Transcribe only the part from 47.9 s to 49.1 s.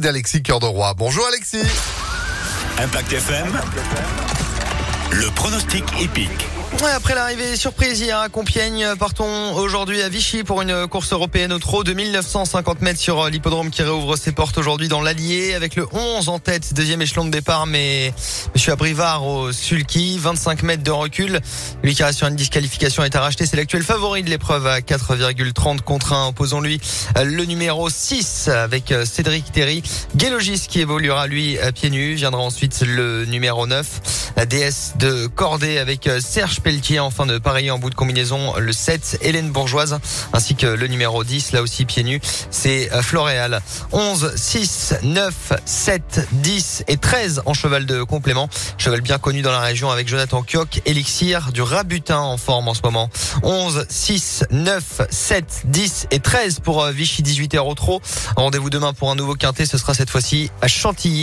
complément. Cheval